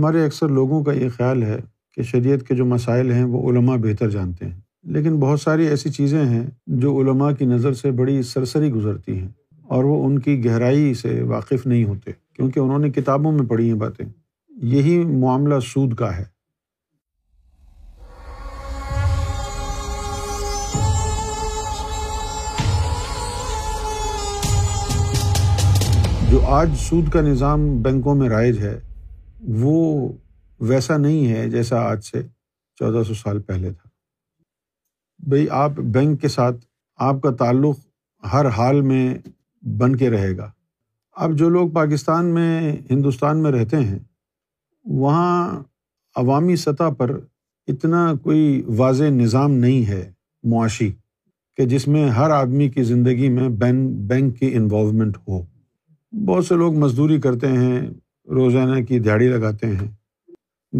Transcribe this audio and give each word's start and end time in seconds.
ہمارے 0.00 0.24
اکثر 0.24 0.48
لوگوں 0.48 0.84
کا 0.84 0.92
یہ 0.92 1.08
خیال 1.08 1.42
ہے 1.42 1.60
کہ 1.96 2.02
شریعت 2.02 2.48
کے 2.48 2.54
جو 2.54 2.64
مسائل 2.64 3.12
ہیں 3.12 3.24
وہ 3.24 3.50
علماء 3.50 3.76
بہتر 3.76 4.10
جانتے 4.10 4.44
ہیں۔ 4.46 4.60
لیکن 4.82 5.20
بہت 5.20 5.40
ساری 5.40 5.66
ایسی 5.66 5.90
چیزیں 5.90 6.24
ہیں 6.24 6.46
جو 6.66 7.00
علماء 7.00 7.32
کی 7.32 7.44
نظر 7.44 7.72
سے 7.72 7.90
بڑی 7.90 8.22
سرسری 8.22 8.70
گزرتی 8.70 9.18
ہیں 9.18 9.28
اور 9.62 9.84
وہ 9.84 10.06
ان 10.06 10.18
کی 10.18 10.44
گہرائی 10.44 10.94
سے 10.94 11.22
واقف 11.22 11.66
نہیں 11.66 11.84
ہوتے 11.84 12.10
کیونکہ 12.36 12.60
انہوں 12.60 12.78
نے 12.78 12.90
کتابوں 12.90 13.32
میں 13.32 13.46
پڑھی 13.46 13.68
ہیں 13.68 13.78
باتیں۔ 13.78 14.06
یہی 14.48 15.04
معاملہ 15.04 15.54
سود 15.60 15.94
کا 15.94 16.16
ہے۔ 16.16 16.24
جو 26.30 26.40
آج 26.46 26.70
سود 26.78 27.08
کا 27.08 27.20
نظام 27.20 27.82
بینکوں 27.82 28.14
میں 28.14 28.28
رائج 28.28 28.58
ہے 28.58 28.80
وہ 29.42 30.12
ویسا 30.60 30.96
نہیں 30.96 31.32
ہے 31.32 31.50
جیسا 31.50 31.80
آج 31.80 32.04
سے 32.04 32.22
چودہ 32.74 33.02
سو 33.02 33.14
سال 33.14 33.40
پہلے 33.40 33.70
تھا۔ 33.70 33.88
بھائی 35.18 35.46
آپ 35.50 35.70
بینک 35.70 36.20
کے 36.20 36.28
ساتھ 36.28 36.56
آپ 36.96 37.20
کا 37.22 37.30
تعلق 37.30 37.78
ہر 38.32 38.46
حال 38.46 38.80
میں 38.80 39.18
بن 39.62 39.96
کے 39.96 40.10
رہے 40.10 40.36
گا۔ 40.36 40.50
اب 41.16 41.32
جو 41.32 41.48
لوگ 41.48 41.70
پاکستان 41.70 42.26
میں، 42.26 42.76
ہندوستان 42.90 43.42
میں 43.42 43.50
رہتے 43.50 43.76
ہیں، 43.76 43.98
وہاں 44.84 45.62
عوامی 46.16 46.56
سطح 46.56 46.90
پر 46.98 47.20
اتنا 47.68 48.14
کوئی 48.22 48.62
واضح 48.76 49.04
نظام 49.04 49.50
نہیں 49.50 49.88
ہے 49.88 50.12
معاشی 50.42 50.92
کہ 51.56 51.66
جس 51.66 51.88
میں 51.88 52.10
ہر 52.10 52.30
آدمی 52.30 52.68
کی 52.68 52.82
زندگی 52.82 53.28
میں 53.28 53.48
بین، 53.48 54.06
بینک 54.06 54.38
کی 54.38 54.54
انوالومنٹ 54.54 55.16
ہو۔ 55.28 55.42
بہت 56.26 56.46
سے 56.46 56.54
لوگ 56.54 56.74
مزدوری 56.74 57.20
کرتے 57.20 57.48
ہیں 57.48 57.80
روزانہ 58.30 58.84
کی 58.84 58.98
دیہڑی 58.98 59.28
لگاتے 59.28 59.66
ہیں۔ 59.66 59.88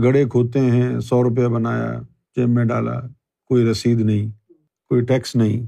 گڑے 0.02 0.24
کھودتے 0.28 0.60
ہیں، 0.60 1.00
سو 1.00 1.22
روپیہ 1.22 1.46
بنایا، 1.46 2.00
جیب 2.36 2.48
میں 2.48 2.64
ڈالا، 2.64 3.00
کوئی 3.46 3.70
رسید 3.70 4.00
نہیں، 4.00 4.52
کوئی 4.88 5.04
ٹیکس 5.04 5.36
نہیں۔ 5.36 5.66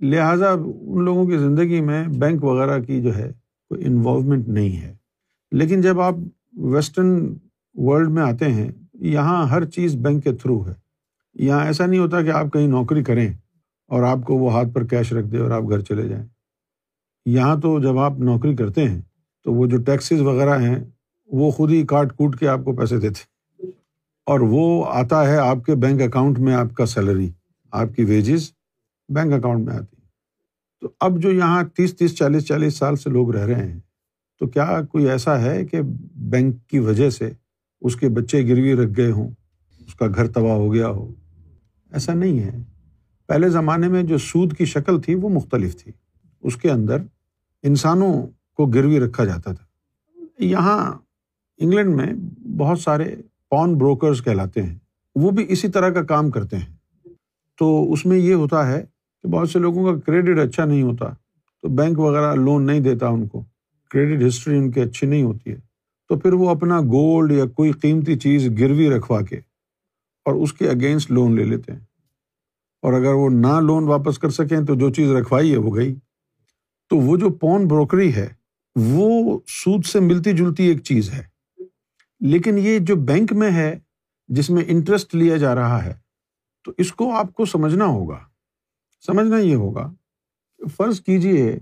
لہٰذا 0.00 0.50
ان 0.80 1.04
لوگوں 1.04 1.26
کی 1.26 1.38
زندگی 1.38 1.80
میں 1.80 2.08
بینک 2.08 2.44
وغیرہ 2.44 2.78
کی 2.78 3.02
جو 3.02 3.16
ہے، 3.16 3.32
کوئی 3.68 3.84
انوالومنٹ 3.84 4.48
نہیں 4.48 4.82
ہے۔ 4.82 4.96
لیکن 5.52 5.80
جب 5.80 6.00
آپ 6.00 6.14
ویسٹرن 6.52 7.36
ورلڈ 7.74 8.08
میں 8.08 8.22
آتے 8.22 8.52
ہیں، 8.52 8.70
یہاں 8.94 9.46
ہر 9.46 9.64
چیز 9.64 9.96
بینک 9.96 10.24
کے 10.24 10.32
تھرو 10.32 10.66
ہے۔ 10.66 10.74
یہاں 11.34 11.64
ایسا 11.64 11.86
نہیں 11.86 12.00
ہوتا 12.00 12.22
کہ 12.22 12.30
آپ 12.30 12.52
کہیں 12.52 12.68
نوکری 12.68 13.04
کریں 13.04 13.32
اور 13.88 14.02
آپ 14.02 14.18
کو 14.24 14.34
وہ 14.34 14.52
ہاتھ 14.52 14.68
پر 14.74 14.84
کیش 14.84 15.12
رکھ 15.12 15.26
دے 15.26 15.38
اور 15.38 15.50
آپ 15.50 15.62
گھر 15.70 15.80
چلے 15.80 16.08
جائیں۔ 16.08 16.26
یہاں 17.26 17.56
تو 17.56 17.80
جب 17.80 17.98
آپ 17.98 18.12
نوکری 18.18 18.56
کرتے 18.56 18.88
ہیں، 18.88 19.00
تو 19.44 19.52
وہ 19.52 19.66
جو 19.66 19.76
ٹیکسیز 19.76 20.20
وغیرہ 20.20 20.58
ہیں 20.58 20.84
وہ 21.32 21.50
خود 21.50 21.70
ہی 21.70 21.86
کاٹ 21.86 22.16
کوٹ 22.16 22.38
کے 22.38 22.48
آپ 22.48 22.58
کو 22.64 22.76
پیسے 22.76 23.00
دیتے 23.00 23.30
اور 24.26 24.40
وہ 24.40 24.84
آتا 24.88 25.28
ہے 25.28 25.36
آپ 25.36 25.64
کے 25.66 25.74
بینک 25.74 26.02
اکاؤنٹ 26.02 26.38
میں 26.38 26.54
آپ 26.54 26.74
کا 26.74 26.86
سیلری، 26.86 27.30
آپ 27.72 27.88
کی 27.96 28.04
ویجز 28.04 28.52
بینک 29.08 29.32
اکاؤنٹ 29.32 29.68
میں 29.68 29.74
آتی۔ 29.74 29.96
تو 30.80 30.88
اب 31.00 31.22
جو 31.22 31.32
یہاں 31.32 31.62
تیس 31.62 31.96
تیس، 31.96 32.16
چالیس 32.16 32.44
چالیس 32.44 32.74
سال 32.74 32.96
سے 32.96 33.10
لوگ 33.10 33.30
رہ 33.30 33.46
رہے 33.46 33.72
ہیں، 33.72 33.80
تو 34.38 34.46
کیا 34.46 34.80
کوئی 34.90 35.10
ایسا 35.10 35.40
ہے 35.40 35.66
کہ 35.66 35.80
بینک 36.14 36.56
کی 36.66 36.78
وجہ 36.78 37.10
سے 37.10 37.30
اس 37.80 37.96
کے 37.96 38.08
بچے 38.08 38.48
گروی 38.48 38.74
رکھ 38.74 38.90
گئے 38.96 39.10
ہوں، 39.10 39.30
اس 39.86 39.94
کا 39.94 40.06
گھر 40.06 40.26
تباہ 40.26 40.52
ہو 40.52 40.74
گیا 40.74 40.88
ہو؟ 40.88 41.12
ایسا 41.92 42.14
نہیں 42.14 42.40
ہے۔ 42.40 42.62
پہلے 43.26 43.48
زمانے 43.48 43.88
میں 43.88 44.02
جو 44.02 44.18
سود 44.18 44.56
کی 44.56 44.64
شکل 44.64 45.00
تھی 45.00 45.14
وہ 45.14 45.28
مختلف 45.28 45.84
تھی۔ 45.84 45.92
اس 46.42 46.56
کے 46.56 46.70
اندر 46.70 47.02
انسانوں 47.62 48.26
کو 48.56 48.66
گروی 48.66 49.00
رکھا 49.00 49.24
جاتا 49.24 49.52
تھا۔ 49.52 49.64
یہاں 50.38 50.92
انگلینڈ 51.60 51.94
میں 51.96 52.06
بہت 52.58 52.78
سارے 52.78 53.16
پون 53.50 53.74
بروکرز 53.74 54.24
کہلاتے 54.24 54.62
ہیں۔ 54.62 54.78
وہ 55.14 55.30
بھی 55.30 55.46
اسی 55.48 55.68
طرح 55.68 55.90
کا 55.90 56.02
کام 56.02 56.30
کرتے 56.30 56.56
ہیں۔ 56.56 56.76
تو 57.58 57.92
اس 57.92 58.06
میں 58.06 58.18
یہ 58.18 58.34
ہوتا 58.34 58.72
ہے 58.72 58.84
کہ 59.22 59.28
بہت 59.28 59.50
سے 59.50 59.58
لوگوں 59.58 59.94
کا 59.94 60.00
کریڈٹ 60.00 60.38
اچھا 60.38 60.64
نہیں 60.64 60.82
ہوتا، 60.82 61.06
تو 61.62 61.68
بینک 61.68 61.98
وغیرہ 61.98 62.34
لون 62.34 62.66
نہیں 62.66 62.80
دیتا 62.80 63.06
ان 63.06 63.28
کو۔ 63.28 63.44
کریڈٹ 63.90 64.26
ہسٹری 64.28 64.58
ان 64.58 64.70
کی 64.70 64.80
اچھی 64.80 65.06
نہیں 65.06 65.22
ہوتی 65.22 65.50
ہے۔ 65.50 65.56
تو 66.08 66.18
پھر 66.18 66.32
وہ 66.32 66.50
اپنا 66.50 66.80
گولڈ 66.80 67.32
یا 67.32 67.44
کوئی 67.46 67.72
قیمتی 67.72 68.18
چیز 68.18 68.48
گروی 68.58 68.90
رکھوا 68.90 69.20
کے 69.20 69.36
اور 70.24 70.34
اس 70.34 70.52
کے 70.52 70.68
اگینسٹ 70.68 71.10
لون 71.10 71.36
لے 71.36 71.44
لیتے 71.44 71.72
ہیں۔ 71.72 71.80
اور 72.82 72.92
اگر 72.92 73.12
وہ 73.12 73.30
نہ 73.30 73.60
لون 73.60 73.84
واپس 73.84 74.18
کر 74.18 74.30
سکیں 74.30 74.60
تو 74.60 74.74
جو 74.74 74.90
چیز 74.90 75.10
رکھوائی 75.10 75.52
ہے 75.52 75.56
وہ 75.56 75.76
گئی۔ 75.76 75.94
تو 76.88 76.96
وہ 76.96 77.16
جو 77.16 77.30
پون 77.30 77.66
بروکری 77.68 78.14
ہے، 78.14 78.28
وہ 78.76 79.38
سود 79.46 79.84
سے 79.84 80.00
ملتی 80.00 80.32
جلتی 80.32 80.64
ایک 80.64 80.82
چیز 80.82 81.10
ہے۔ 81.10 81.29
لیکن 82.20 82.58
یہ 82.58 82.78
جو 82.78 82.96
بینک 82.96 83.32
میں 83.32 83.50
ہے، 83.50 83.78
جس 84.28 84.50
میں 84.50 84.64
انٹرسٹ 84.66 85.14
لیا 85.14 85.36
جا 85.36 85.54
رہا 85.54 85.84
ہے، 85.84 85.94
تو 86.64 86.72
اس 86.78 86.92
کو 86.92 87.14
آپ 87.14 87.34
کو 87.34 87.44
سمجھنا 87.44 87.84
ہوگا۔ 87.84 88.18
سمجھنا 89.06 89.38
یہ 89.38 89.54
ہوگا، 89.54 89.92
فرض 90.76 91.00
کیجیے 91.00 91.58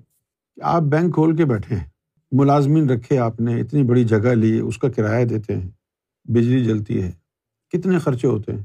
کہ 0.54 0.62
آپ 0.62 0.82
بینک 0.82 1.14
کھول 1.14 1.36
کے 1.36 1.44
بیٹھے 1.44 1.76
ہیں۔ 1.76 1.84
ملازمین 2.32 2.90
رکھے 2.90 3.18
آپ 3.18 3.40
نے، 3.40 3.60
اتنی 3.60 3.82
بڑی 3.82 4.04
جگہ 4.04 4.34
لی، 4.34 4.58
اس 4.58 4.78
کا 4.78 4.88
کرایہ 4.88 5.24
دیتے 5.24 5.56
ہیں، 5.56 5.70
بجلی 6.24 6.64
جلتی 6.64 7.02
ہے۔ 7.02 7.12
کتنے 7.72 7.98
خرچے 7.98 8.26
ہوتے 8.26 8.52
ہیں؟ 8.52 8.62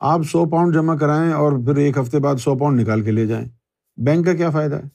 آپ 0.00 0.20
سو 0.22 0.46
پاؤنڈ 0.46 0.74
جمع 0.74 0.96
کرائیں 0.96 1.32
اور 1.32 1.52
پھر 1.52 1.76
ایک 1.76 1.98
ہفتے 1.98 2.18
بعد 2.18 2.36
سو 2.36 2.56
پاؤنڈ 2.56 2.80
نکال 2.80 3.02
کے 3.02 3.10
لے 3.10 3.26
جائیں۔ 3.26 3.46
بینک 3.96 4.26
کا 4.26 4.34
کیا 4.34 4.50
فائدہ 4.50 4.74
ہے؟ 4.74 4.88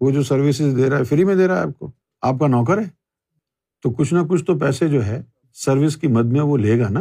وہ 0.00 0.10
جو 0.10 0.22
سروسز 0.22 0.76
دے 0.76 0.90
رہا 0.90 0.98
ہے، 0.98 1.04
فری 1.04 1.24
میں 1.24 1.34
دے 1.34 1.46
رہا 1.46 1.56
ہے 1.56 1.60
آپ 1.60 1.78
کو؟ 1.78 1.90
آپ 2.22 2.34
کا 2.40 2.46
نوکر 2.46 2.78
ہے؟ 2.78 2.88
تو 3.82 3.90
کچھ 3.90 4.14
نہ 4.14 4.18
کچھ 4.28 4.44
تو 4.44 4.58
پیسے 4.58 4.88
جو 4.88 5.06
ہے 5.06 5.22
سروس 5.52 5.96
کی 5.96 6.06
مد 6.06 6.24
میں 6.24 6.40
وہ 6.40 6.58
لے 6.58 6.78
گا 6.78 6.88
نا؟ 6.88 7.00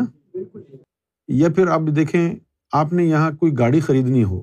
یا 1.28 1.50
پھر 1.50 1.68
آپ 1.68 1.82
دیکھیں 1.96 2.36
آپ 2.72 2.94
نے 2.94 3.04
یہاں 3.06 3.32
کوئی 3.32 3.52
گاڑی 3.58 3.80
خریدنی 3.80 4.24
ہو 4.24 4.42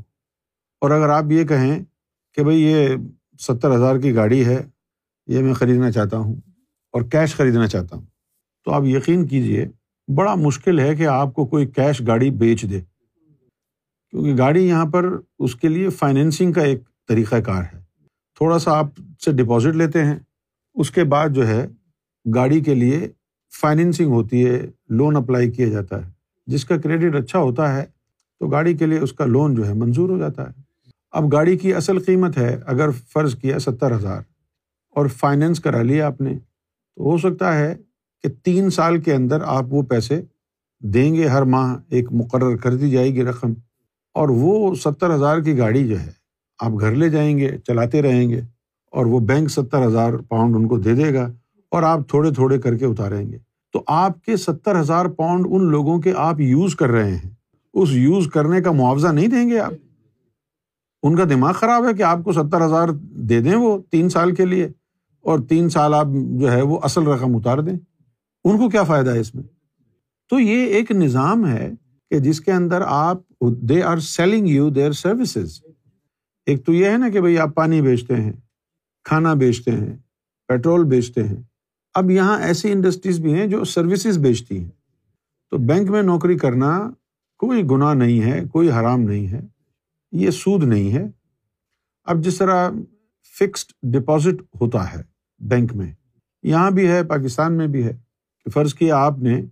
اور 0.81 0.91
اگر 0.91 1.09
آپ 1.09 1.25
یہ 1.31 1.45
کہیں 1.45 1.85
کہ 2.35 2.45
بھائی 2.45 2.63
یہ 2.63 2.89
ستر 3.41 3.77
ہزار 3.77 3.97
کی 3.97 4.15
گاڑی 4.15 4.47
ہے 4.47 4.67
یہ 5.27 5.43
میں 5.43 5.55
خریدنا 5.55 5.91
چاہتا 5.91 6.17
ہوں 6.17 6.35
اور 6.93 7.03
کیش 7.03 7.35
خریدنا 7.35 7.67
چاہتا 7.67 7.97
ہوں 7.97 8.07
تو 8.65 8.73
آپ 8.73 8.83
یقین 8.85 9.27
کیجیے 9.27 9.67
بڑا 10.15 10.35
مشکل 10.35 10.81
ہے 10.81 10.97
کہ 10.97 11.07
آپ 11.07 11.35
کو 11.35 11.47
کوئی 11.47 11.67
کیش 11.67 12.03
گاڑی 12.07 12.31
بیچ 12.31 12.71
دے۔ 12.71 12.81
کیونکہ 14.11 14.35
گاڑی 14.39 14.69
یہاں 14.69 14.87
پر 14.87 15.05
اس 15.39 15.57
کے 15.57 15.69
لیے 15.69 15.91
فائنینسنگ 15.91 16.53
کا 16.53 16.63
ایک 16.63 16.83
طریقہ 17.09 17.37
کار 17.37 17.63
ہے۔ 17.63 17.79
تھوڑا 18.35 18.59
سا 18.59 18.79
آپ 18.79 18.87
سے 19.25 19.33
ڈپازٹ 19.33 19.77
لیتے 19.77 20.05
ہیں 20.05 20.17
اس 20.75 20.91
کے 20.91 21.05
بعد 21.05 21.29
جو 21.29 21.49
ہے 21.49 21.67
گاڑی 22.35 22.61
کے 22.61 22.75
لیے 22.75 23.09
فائنینسنگ 23.61 24.13
ہوتی 24.13 24.47
ہے 24.47 24.67
لون 24.89 25.17
اپلائی 25.17 25.51
کیا 25.51 25.69
جاتا 25.69 26.07
ہے۔ 26.07 26.11
جس 26.47 26.65
کا 26.65 26.77
کریڈٹ 26.77 27.15
اچھا 27.15 27.39
ہوتا 27.39 27.77
ہے، 27.77 27.85
تو 28.41 28.47
گاڑی 28.47 28.75
کے 28.75 28.87
لیے 28.87 28.99
اس 28.99 29.13
کا 29.13 29.25
لون 29.25 29.55
جو 29.55 29.67
ہے 29.67 29.75
منظور 29.75 30.09
ہو 30.09 30.19
جاتا 30.19 30.43
ہے۔ 30.43 30.61
اب 31.11 31.33
گاڑی 31.33 31.59
کی 31.59 31.75
اصل 31.75 31.99
قیمت 31.99 32.39
ہے 32.39 32.61
اگر 32.67 32.91
فرض 32.91 33.35
کیا 33.35 33.59
ستر 33.59 33.97
ہزار 33.97 34.21
اور 34.91 35.07
فائنینس 35.07 35.61
کرا 35.61 35.83
لیا 35.83 36.07
آپ 36.07 36.21
نے، 36.21 36.39
تو 36.97 37.03
ہو 37.03 37.19
سکتا 37.19 37.59
ہے 37.59 37.77
کہ 38.23 38.29
تین 38.43 38.71
سال 38.71 39.01
کے 39.01 39.15
اندر 39.15 39.39
آپ 39.45 39.65
وہ 39.69 39.83
پیسے 39.83 40.23
دیں 40.81 41.15
گے، 41.15 41.27
ہر 41.27 41.43
ماہ 41.43 41.77
ایک 41.89 42.13
مقرر 42.13 42.57
کر 42.57 42.75
دی 42.75 42.91
جائے 42.91 43.15
گی 43.15 43.25
رقم۔ 43.25 43.53
اور 44.15 44.29
وہ 44.29 44.75
ستر 44.75 45.15
ہزار 45.15 45.39
کی 45.39 45.59
گاڑی 45.59 45.89
جو 45.89 46.01
ہے، 46.01 46.11
آپ 46.59 46.73
گھر 46.81 46.95
لے 46.95 47.09
جائیں 47.09 47.39
گے، 47.39 47.59
چلاتے 47.67 48.03
رہیں 48.03 48.29
گے 48.31 48.41
اور 48.91 49.07
وہ 49.07 49.21
بینک 49.21 49.51
ستر 49.51 49.87
ہزار 49.87 50.15
پاؤنڈ 50.29 50.57
ان 50.57 50.69
کو 50.69 50.79
دے 50.79 50.95
دے 50.95 51.15
گا۔ 51.15 51.33
اور 51.77 51.85
آپ 51.85 52.09
تھوڑے 52.09 52.31
تھوڑے 52.31 52.59
کر 52.59 52.77
کے 52.77 52.85
اتاریں 52.85 53.33
گے۔ 53.33 53.39
تو 53.73 53.83
آپ 53.87 54.25
کے 54.25 54.37
ستر 54.37 54.81
ہزار 54.81 55.07
پاؤنڈ 55.07 55.47
ان 55.51 55.65
لوگوں 55.65 55.99
کے 55.99 56.13
آپ 56.17 56.41
یوز 56.41 56.77
کر 56.77 56.89
رہے 56.89 57.17
ہیں۔ 57.17 57.31
اس 57.75 57.89
یوز 57.93 58.29
کرنے 58.29 58.61
کا 58.61 58.73
معاوضہ 58.73 59.09
نہیں 59.09 59.27
دیں 59.27 59.51
گے 59.51 59.59
آپ۔ 59.59 59.73
ان 61.03 61.17
کا 61.17 61.25
دماغ 61.25 61.53
خراب 61.53 61.89
ہے 61.89 61.95
کہ 61.95 62.03
آپ 62.03 62.19
کو 62.25 62.33
ستر 62.33 62.67
ہزار 62.67 62.89
دے 63.03 63.41
دیں 63.41 63.55
وہ 63.55 63.79
تین 63.91 64.09
سال 64.09 64.35
کے 64.35 64.45
لیے 64.45 64.69
اور 65.23 65.39
تین 65.49 65.69
سال 65.69 65.95
آپ 65.95 66.07
جو 66.41 66.53
ہے 66.53 66.63
وہ 66.63 66.79
اصل 66.83 67.03
رقم 67.03 67.37
اتار 67.37 67.59
دیں۔ 67.59 67.77
ان 68.45 68.59
کو 68.59 68.69
کیا 68.69 68.83
فائدہ 68.83 69.11
ہے 69.11 69.19
اس 69.19 69.35
میں؟ 69.35 69.45
تو 70.31 70.41
یہ 70.41 70.67
ایک 70.67 70.91
نظام 70.91 71.47
ہے 71.47 71.71
کہ 72.11 72.19
جس 72.19 72.41
کے 72.41 72.53
اندر 72.53 72.83
آپ 72.87 73.17
they 73.41 73.83
are 73.83 73.99
selling 73.99 74.47
you 74.47 74.71
their 74.71 74.93
services 74.93 75.61
ایک 76.47 76.67
تو 76.67 76.73
یہ 76.73 76.87
ہے 76.87 76.97
نا 76.97 77.09
کہ 77.09 77.21
بھائی 77.21 77.39
آپ 77.39 77.55
پانی 77.55 77.83
بیچتے 77.83 78.17
ہیں، 78.17 78.33
کھانا 79.05 79.35
بیچتے 79.35 79.71
ہیں 79.71 79.97
پیٹرول 80.49 80.85
بیچتے 80.85 81.23
ہیں۔ 81.23 81.43
اب 81.99 82.11
یہاں 82.11 82.39
ایسی 82.39 82.73
انڈسٹریز 82.73 83.21
بھی 83.21 83.35
ہیں 83.35 83.47
جو 83.47 83.65
سروسز 83.65 84.19
بیچتی 84.19 84.59
ہیں۔ 84.59 84.71
تو 85.51 85.59
بینک 85.59 85.91
میں 85.91 86.03
نوکری 86.03 86.39
کرنا 86.39 86.91
کوئی 87.39 87.63
گناہ 87.71 87.95
نہیں 87.95 88.23
ہے، 88.23 88.45
کوئی 88.53 88.71
حرام 88.71 89.01
نہیں 89.01 89.27
ہے، 89.27 89.41
یہ 90.13 90.31
سود 90.31 90.65
نہیں 90.65 90.93
ہے۔ 90.93 91.05
اب 92.05 92.25
جس 92.25 92.39
طرح 92.39 92.71
فکسڈ 93.39 93.73
ڈپازٹ 93.83 94.43
ہوتا 94.61 94.93
ہے 94.93 95.03
بینک 95.39 95.75
میں، 95.75 95.93
یہاں 96.43 96.71
بھی 96.71 96.89
ہے، 96.89 97.05
پاکستان 97.05 97.53
میں 97.53 97.67
بھی 97.67 97.85
ہے 97.85 97.97
کہ 98.45 98.51
فرض 98.51 98.75
کیا 98.75 98.97
آپ 98.97 99.19
نے 99.19 99.45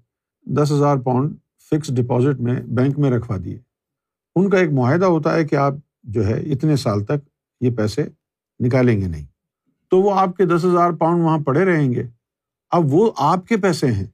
دس 0.43 0.73
ہزار 0.73 0.97
پاؤنڈ 0.97 1.37
فکس 1.70 1.97
ڈپازٹ 1.97 2.40
میں 2.40 2.61
بینک 2.61 2.99
میں 2.99 3.11
رکھوا 3.11 3.37
دیے۔ 3.44 3.58
ان 4.37 4.50
کا 4.50 4.58
ایک 4.58 4.70
معاہدہ 4.73 5.05
ہوتا 5.05 5.35
ہے 5.35 5.44
کہ 5.44 5.56
آپ 5.56 5.75
جو 6.02 6.26
ہے 6.26 6.40
اتنے 6.40 6.76
سال 6.76 7.05
تک 7.05 7.29
یہ 7.61 7.70
پیسے 7.70 8.05
نکالیں 8.61 9.00
گے 9.00 9.06
نہیں۔ 9.06 9.26
تو 9.90 10.00
وہ 10.00 10.14
آپ 10.14 10.37
کے 10.37 10.44
دس 10.44 10.64
ہزار 10.64 10.90
پاؤنڈ 10.90 11.23
وہاں 11.23 11.38
پڑے 11.38 11.64
رہیں 11.64 11.93
گے۔ 11.93 12.06
اب 12.75 12.94
وہ 12.94 13.11
آپ 13.17 13.47
کے 13.47 13.56
پیسے 13.56 13.87
ہیں 13.87 14.06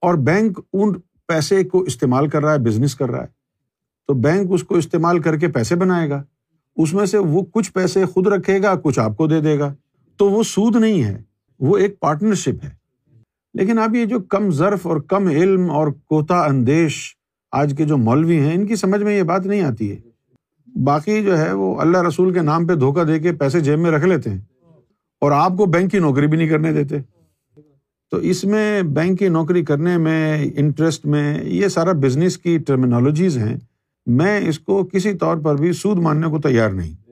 اور 0.00 0.14
بینک 0.14 0.60
ان 0.72 0.92
پیسے 1.26 1.64
کو 1.64 1.80
استعمال 1.80 2.28
کر 2.28 2.42
رہا 2.42 2.52
ہے 2.52 2.58
بزنس 2.58 2.94
کر 2.94 3.10
رہا 3.10 3.20
ہے۔ 3.20 3.26
تو 4.06 4.14
بینک 4.14 4.50
اس 4.52 4.62
کو 4.62 4.74
استعمال 4.74 5.18
کر 5.18 5.36
کے 5.36 5.48
پیسے 5.48 5.76
بنائے 5.76 6.10
گا۔ 6.10 6.22
اس 6.76 6.94
میں 6.94 7.06
سے 7.06 7.18
وہ 7.18 7.42
کچھ 7.52 7.72
پیسے 7.72 8.04
خود 8.04 8.26
رکھے 8.26 8.62
گا، 8.62 8.74
کچھ 8.74 8.98
آپ 8.98 9.16
کو 9.16 9.26
دے 9.26 9.40
دے 9.40 9.58
گا۔ 9.58 9.74
تو 10.16 10.30
وہ 10.30 10.42
سود 10.42 10.76
نہیں 10.76 11.04
ہے، 11.04 11.22
وہ 11.60 11.78
ایک 11.78 12.00
پارٹنرشپ 12.00 12.64
ہے۔ 12.64 12.70
لیکن 13.54 13.78
اب 13.78 13.94
یہ 13.94 14.04
جو 14.04 14.20
کم 14.20 14.50
ظرف 14.50 14.86
اور 14.86 14.96
کم 14.96 15.28
علم 15.28 15.70
اور 15.70 15.88
کوتا 15.88 16.44
اندیش 16.44 17.16
آج 17.52 17.74
کے 17.78 17.84
جو 17.84 17.96
مولوی 17.96 18.40
ہیں، 18.40 18.54
ان 18.54 18.66
کی 18.66 18.76
سمجھ 18.76 19.02
میں 19.02 19.18
یہ 19.18 19.22
بات 19.22 19.46
نہیں 19.46 19.62
آتی 19.62 19.92
ہے۔ 19.92 19.96
باقی 20.84 21.22
جو 21.22 21.38
ہے 21.38 21.52
وہ 21.52 21.80
اللہ 21.80 22.02
رسول 22.02 22.34
کے 22.34 22.40
نام 22.40 22.66
پہ 22.66 22.74
دھوکہ 22.74 23.04
دے 23.04 23.18
کے 23.18 23.32
پیسے 23.32 23.60
جیب 23.60 23.78
میں 23.78 23.90
رکھ 23.90 24.04
لیتے 24.04 24.30
ہیں 24.30 24.40
اور 25.20 25.32
آپ 25.32 25.52
کو 25.56 25.66
بینک 25.66 25.92
کی 25.92 25.98
نوکری 25.98 26.26
بھی 26.26 26.38
نہیں 26.38 26.48
کرنے 26.48 26.72
دیتے۔ 26.72 27.15
تو 28.10 28.16
اس 28.16 28.44
میں 28.44 28.82
بینک 28.82 29.18
کی 29.18 29.28
نوکری 29.28 29.64
کرنے 29.64 29.98
میں، 29.98 30.50
انٹرسٹ 30.56 31.06
میں، 31.06 31.44
یہ 31.44 31.68
سارا 31.68 31.92
بزنس 31.92 32.38
کی 32.38 32.58
ٹرمینالوجیز 32.58 33.38
ہیں، 33.38 33.56
میں 34.06 34.40
اس 34.48 34.58
کو 34.58 34.84
کسی 34.84 35.12
طور 35.12 35.36
پر 35.36 35.54
بھی 35.54 35.72
سود 35.72 35.98
ماننے 35.98 36.26
کو 36.26 36.38
تیار 36.38 36.70
نہیں۔ 36.70 37.05